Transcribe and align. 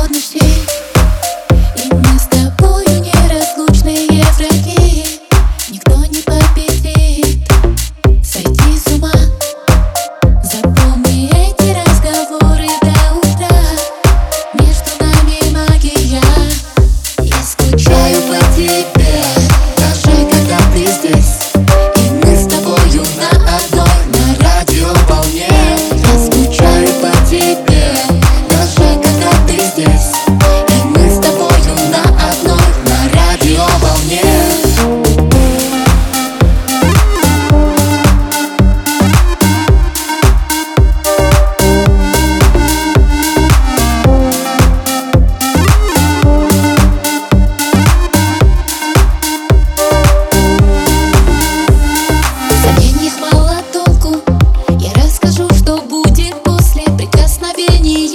одну 0.00 0.18
сеть 0.18 0.79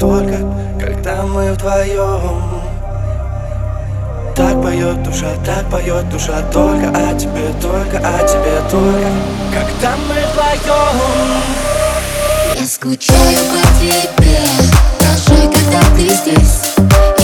только 0.00 0.38
когда 0.80 1.22
мы 1.24 1.52
вдвоем 1.52 2.62
Так 4.34 4.62
поет 4.62 5.02
душа, 5.02 5.28
так 5.44 5.68
поет 5.70 6.08
душа 6.08 6.40
Только 6.50 6.88
о 6.88 7.14
тебе, 7.18 7.52
только 7.60 7.98
о 7.98 8.26
тебе, 8.26 8.62
только 8.70 9.10
Когда 9.52 9.96
мы 10.08 10.14
вдвоем 10.32 11.42
Я 12.58 12.66
скучаю 12.66 13.38
по 13.50 13.78
тебе 13.78 14.40
Даже 15.00 15.50
когда 15.50 15.80
ты 15.94 16.08
здесь. 16.08 17.19